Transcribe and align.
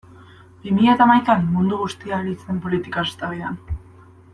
Bi 0.63 0.71
mila 0.77 0.95
eta 0.97 1.05
hamaikan 1.09 1.45
mundu 1.57 1.81
guztia 1.85 2.17
ari 2.21 2.35
zen 2.47 2.65
politikaz 2.67 3.05
eztabaidan. 3.13 3.65